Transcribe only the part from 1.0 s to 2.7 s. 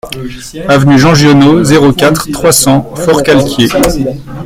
Giono, zéro quatre, trois